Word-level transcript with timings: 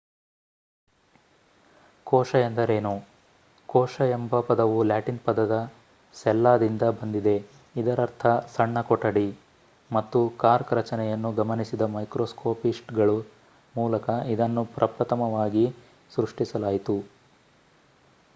ಕೋಶ 2.07 2.31
ಎಂದರೇನು? 2.45 2.93
ಕೋಶ 3.69 3.95
ಎಂಬ 4.11 4.39
ಪದವು 4.41 4.77
ಲ್ಯಾಟಿನ್ 4.83 5.19
ಪದ 5.19 5.57
ಸೆಲ್ಲಾ 6.15 6.53
ದಿಂದ 6.57 6.81
ಬಂದಿದೆ 7.01 7.35
ಇದರರ್ಥ 7.75 8.25
ಸಣ್ಣ 8.55 8.81
ಕೊಠಡಿ 8.81 9.27
ಮತ್ತು 9.91 10.21
ಕಾರ್ಕ್ 10.37 10.73
ರಚನೆಯನ್ನು 10.73 11.31
ಗಮನಿಸಿದ 11.33 11.87
ಮೈಕ್ರೋಸ್ಕೋಪಿಸ್ಟ್‌ಗಳ 11.95 13.09
ಮೂಲಕ 13.75 14.07
ಇದನ್ನು 14.29 14.63
ಪ್ರಪ್ರಥಮವಾಗಿ 14.75 15.65
ಸೃಷ್ಟಿಸಲಾಯಿತು 16.11 16.97